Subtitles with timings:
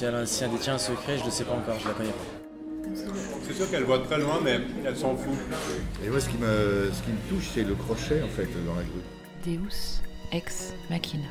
[0.00, 2.08] Si elle, si elle détient un secret, je ne sais pas encore, je la connais
[2.08, 2.96] pas.
[3.46, 5.34] C'est sûr qu'elle voit très loin, mais elle s'en fout.
[6.02, 8.76] Et moi, ce qui me, ce qui me touche, c'est le crochet, en fait, dans
[8.76, 9.02] la grue.
[9.44, 10.00] Deus
[10.32, 11.26] ex machina.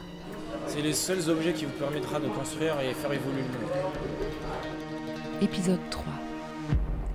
[0.67, 5.41] C'est les seuls objets qui vous permettra de construire et faire évoluer le monde.
[5.41, 6.05] Épisode 3.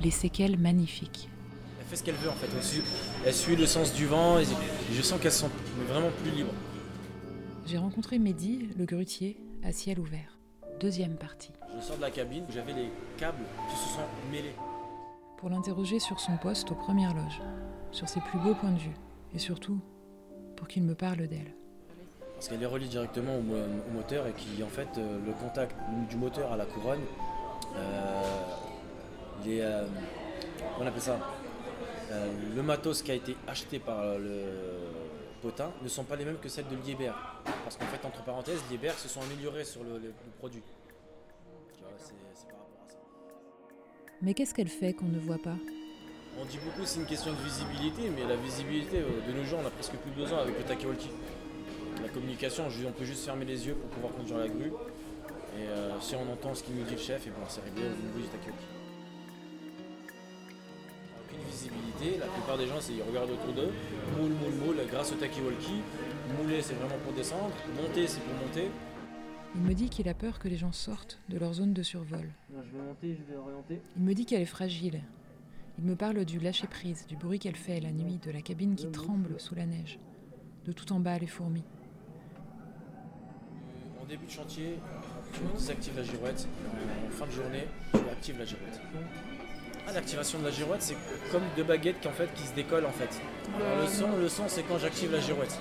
[0.02, 1.28] Les séquelles magnifiques.
[1.78, 2.48] Elle fait ce qu'elle veut en fait.
[2.52, 2.82] Elle suit,
[3.24, 4.44] elle suit le sens du vent et
[4.92, 5.50] je sens qu'elle se sent
[5.88, 6.50] vraiment plus libre.
[7.64, 10.33] J'ai rencontré Mehdi, le grutier, à ciel ouvert.
[10.84, 11.50] Deuxième partie.
[11.74, 14.54] Je sors de la cabine où j'avais les câbles qui se sont mêlés.
[15.38, 17.40] Pour l'interroger sur son poste aux premières loges,
[17.90, 18.94] sur ses plus beaux points de vue,
[19.34, 19.80] et surtout
[20.56, 21.54] pour qu'il me parle d'elle.
[22.34, 25.32] Parce qu'elle est reliée directement au, mo- au moteur et qui en fait euh, le
[25.32, 25.74] contact
[26.10, 27.00] du moteur à la couronne,
[27.76, 28.22] euh,
[29.46, 29.86] les, euh,
[30.78, 31.16] on appelle ça,
[32.54, 34.44] le matos qui a été acheté par le
[35.44, 37.14] potin ne sont pas les mêmes que celles de Liebherr.
[37.64, 40.62] Parce qu'en fait entre parenthèses, Liebherr se sont améliorés sur le, le- le produit.
[41.76, 42.96] Tu vois, c'est c'est par rapport à ça.
[44.22, 45.56] Mais qu'est-ce qu'elle fait qu'on ne voit pas?
[46.40, 49.60] On dit beaucoup c'est une question de visibilité, mais la visibilité euh, de nos jours
[49.62, 51.10] on a presque plus besoin avec le talkie-walkie.
[52.02, 54.72] La communication, on peut juste fermer les yeux pour pouvoir conduire la grue.
[55.56, 57.82] Et euh, si on entend ce qu'il nous dit le chef, et bon c'est réglé
[57.84, 58.73] au niveau du talkie-walkie.
[62.00, 63.72] La plupart des gens ils regardent autour d'eux,
[64.18, 65.80] moule, moule, moule, grâce au talkie-walkie.
[66.36, 68.68] Mouler c'est vraiment pour descendre, monter c'est pour monter.
[69.54, 72.28] Il me dit qu'il a peur que les gens sortent de leur zone de survol.
[72.50, 73.80] Je vais monter, je vais orienter.
[73.96, 75.00] Il me dit qu'elle est fragile.
[75.78, 78.90] Il me parle du lâcher-prise, du bruit qu'elle fait la nuit, de la cabine qui
[78.90, 79.98] tremble sous la neige,
[80.66, 81.64] de tout en bas les fourmis.
[83.54, 84.78] Euh, En début de chantier,
[85.34, 86.46] tu désactives la girouette.
[87.08, 88.80] En fin de journée, tu actives la girouette.
[89.86, 90.96] Ah, l'activation de la girouette, c'est
[91.30, 93.20] comme deux baguettes qui, en fait, qui se décollent en fait.
[93.54, 95.58] Alors, le son, le son, c'est quand j'active la girouette.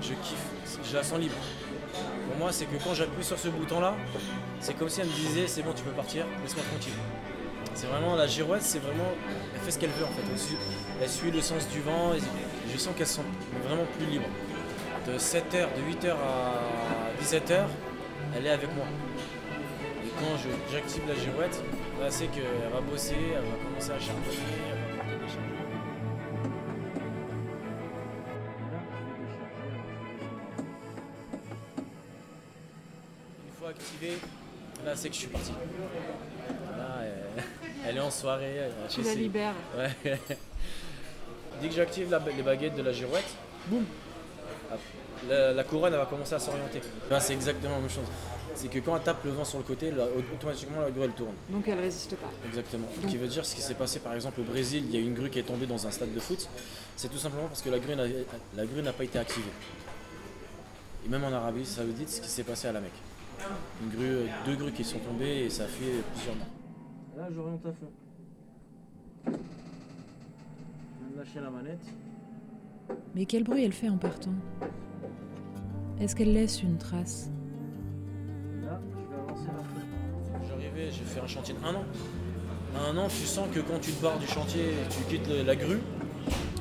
[0.00, 1.36] Je kiffe, je la sens libre.
[2.28, 3.94] Pour moi, c'est que quand j'appuie sur ce bouton-là,
[4.60, 6.92] c'est comme si elle me disait c'est bon, tu peux partir, laisse-moi tranquille.
[7.74, 9.12] C'est vraiment la girouette, c'est vraiment,
[9.54, 10.22] elle fait ce qu'elle veut en fait.
[11.02, 12.18] Elle suit, le sens du vent et
[12.72, 13.22] je sens qu'elle se sent
[13.66, 14.26] vraiment plus libre.
[15.06, 17.64] De 7h, de 8h à 17h,
[18.36, 18.86] elle est avec moi.
[20.04, 20.36] Et quand
[20.70, 21.62] j'active la girouette,
[22.00, 24.36] là c'est qu'elle va bosser, elle va commencer à charbonner,
[24.70, 25.38] elle va monter des charges.
[33.46, 34.18] Une fois activée,
[34.84, 35.52] là c'est que je suis parti.
[36.76, 37.00] Là,
[37.86, 38.56] elle, est en soirée.
[38.56, 39.54] elle Tu la libères.
[39.76, 40.18] Ouais.
[41.60, 43.36] Dès que j'active les baguettes de la girouette,
[43.68, 43.84] boum
[45.28, 46.80] la, la couronne elle va commencer à s'orienter.
[47.10, 48.04] Là, c'est exactement la même chose.
[48.54, 51.12] C'est que quand elle tape le vent sur le côté, là, automatiquement la grue elle
[51.12, 51.34] tourne.
[51.48, 52.30] Donc elle résiste pas.
[52.46, 52.86] Exactement.
[53.02, 55.00] Ce qui veut dire ce qui s'est passé par exemple au Brésil, il y a
[55.00, 56.48] une grue qui est tombée dans un stade de foot.
[56.96, 58.04] C'est tout simplement parce que la grue n'a,
[58.56, 59.50] la grue n'a pas été activée.
[61.04, 62.92] Et même en Arabie Saoudite, ce qui s'est passé à la Mecque.
[63.82, 66.46] Une grue, deux grues qui sont tombées et ça a fait plusieurs morts.
[67.16, 67.90] Là, j'oriente à fond.
[69.26, 69.30] Je
[71.00, 71.86] viens de lâcher la manette.
[73.14, 74.32] Mais quel bruit elle fait en partant?
[76.00, 77.30] Est-ce qu'elle laisse une trace?
[78.62, 79.48] Là, je vais avancer.
[80.48, 81.84] J'arrivais, j'ai fait un chantier de un an.
[82.76, 85.54] Un an, tu sens que quand tu te barres du chantier, tu quittes le- la
[85.54, 85.78] grue,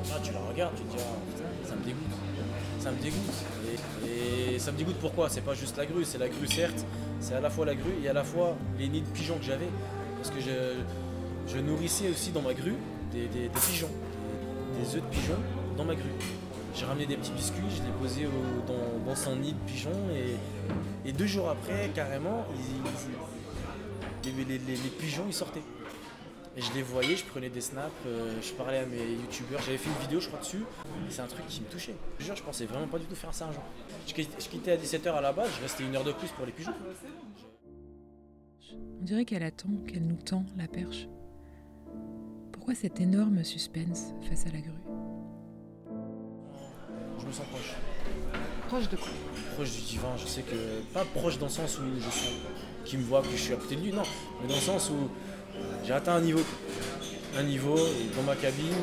[0.10, 2.04] là, tu la regardes, tu te dis, ah, ça me dégoûte.
[2.80, 3.46] Ça me dégoûte.
[4.06, 5.30] Et, et ça me dégoûte pourquoi?
[5.30, 6.86] C'est pas juste la grue, c'est la grue certes,
[7.20, 9.44] c'est à la fois la grue et à la fois les nids de pigeons que
[9.46, 9.70] j'avais.
[10.18, 10.78] Parce que je,
[11.52, 12.76] je nourrissais aussi dans ma grue
[13.12, 13.90] des, des- des pigeons,
[14.78, 15.40] des, des œufs de pigeons
[15.78, 16.10] dans ma grue.
[16.76, 18.28] J'ai ramené des petits biscuits, je les posais
[18.68, 22.46] dans, dans son nid de pigeons et, et deux jours après, carrément,
[24.26, 25.62] les, pigeons ils sortaient.
[26.56, 29.78] Et je les voyais, je prenais des snaps, euh, je parlais à mes youtubeurs, j'avais
[29.78, 30.64] fait une vidéo je crois dessus,
[31.10, 31.96] c'est un truc qui me touchait.
[32.20, 33.64] Je jure, je pensais vraiment pas du tout faire ça un jour.
[34.08, 36.52] Je quittais à 17h à la base, je restais une heure de plus pour les
[36.52, 36.74] pigeons.
[39.02, 41.08] On dirait qu'elle attend, qu'elle nous tend la perche.
[42.52, 44.83] Pourquoi cet énorme suspense face à la grue?
[47.24, 47.74] Je me sens proche.
[48.68, 49.08] Proche de quoi
[49.56, 50.56] Proche du divin, je sais que.
[50.94, 52.34] Pas proche dans le sens où je sens
[52.84, 54.04] qu'il me voit, que je suis à côté de lui, non.
[54.42, 55.10] Mais dans le sens où
[55.86, 56.42] j'ai atteint un niveau.
[57.38, 58.76] Un niveau, et dans ma cabine,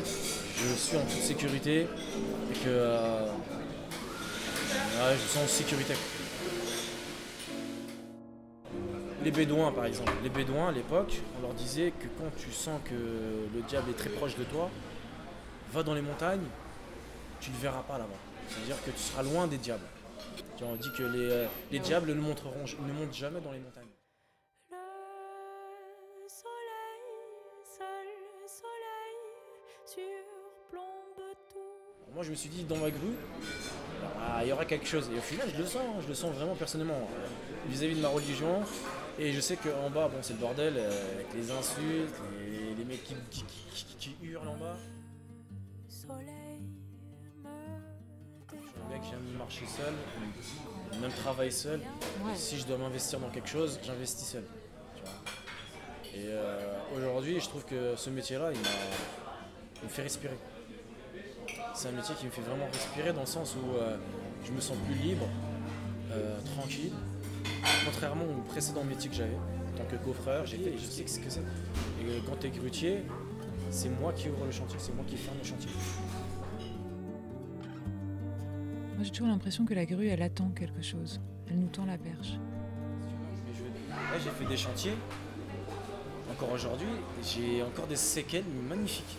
[0.57, 2.67] je suis en toute sécurité et que.
[2.67, 5.93] euh, ouais, je me sens en sécurité.
[9.23, 10.13] Les bédouins, par exemple.
[10.23, 13.97] Les bédouins, à l'époque, on leur disait que quand tu sens que le diable est
[13.97, 14.71] très proche de toi,
[15.71, 16.41] va dans les montagnes,
[17.39, 18.30] tu ne le verras pas là-bas.
[18.51, 19.85] C'est-à-dire que tu seras loin des diables.
[20.63, 23.87] On dit que les, euh, les diables ne, montreront, ne montent jamais dans les montagnes.
[24.71, 24.77] Le
[26.29, 27.01] soleil,
[27.65, 28.07] seul
[28.47, 29.17] soleil,
[29.85, 32.13] surplombe tout.
[32.13, 33.15] Moi, je me suis dit, dans ma grue,
[34.19, 35.09] ah, il y aura quelque chose.
[35.13, 36.93] Et au final, je le sens, hein, je le sens vraiment personnellement.
[37.11, 37.27] euh,
[37.67, 38.61] Vis-à-vis de ma religion,
[39.19, 42.15] Et je sais qu'en bas, bon, c'est le bordel, euh, avec les insultes,
[42.45, 44.77] les, les mecs qui, qui- qui- qui- qui hurlent en bas.
[45.89, 46.50] Soleil
[48.91, 49.93] mec qui aime marcher seul,
[50.99, 51.79] même travailler seul.
[52.23, 52.35] Ouais.
[52.35, 54.43] Si je dois m'investir dans quelque chose, j'investis seul.
[54.95, 55.13] tu vois.
[56.13, 56.57] Et euh,
[56.97, 58.59] aujourd'hui, je trouve que ce métier-là, il,
[59.83, 60.37] me fait respirer.
[61.73, 63.95] C'est un métier qui me fait vraiment respirer dans le sens où euh,
[64.45, 65.27] je me sens plus libre,
[66.11, 66.93] euh, tranquille.
[67.85, 71.19] Contrairement au précédent métier que j'avais, en tant que coffreur, j'ai fait, je sais ce
[71.19, 71.39] que c'est.
[71.39, 73.03] Et quand tu es grutier,
[73.69, 75.69] c'est moi qui ouvre le chantier, c'est moi qui ferme le chantier.
[79.01, 81.19] Moi, j'ai toujours l'impression que la grue, elle attend quelque chose.
[81.49, 82.33] Elle nous tend la perche.
[83.89, 84.93] Là, j'ai fait des chantiers.
[86.31, 86.85] Encore aujourd'hui,
[87.23, 89.17] j'ai encore des séquelles magnifiques.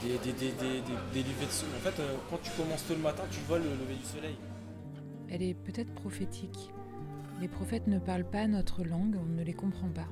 [0.00, 1.74] Des, des, levées de soleil.
[1.76, 4.36] En fait, euh, quand tu commences tôt le matin, tu vois le lever du soleil.
[5.28, 6.70] Elle est peut-être prophétique.
[7.40, 10.06] Les prophètes ne parlent pas notre langue, on ne les comprend pas.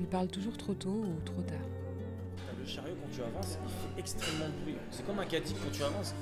[0.00, 1.68] Ils parlent toujours trop tôt ou trop tard.
[2.58, 4.76] Le chariot, quand tu avances, il fait extrêmement de bruit.
[4.90, 6.14] C'est comme un caddie quand tu avances.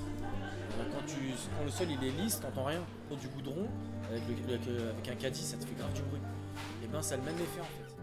[0.81, 1.15] Euh, Quand, tu,
[1.57, 2.81] quand le sol il est lisse, t'entends rien.
[3.09, 3.67] Pour du goudron,
[4.11, 4.23] avec,
[4.69, 6.21] euh, avec un caddie, ça te fait grave du bruit.
[6.83, 7.94] Et ben, ça a le même effet en fait.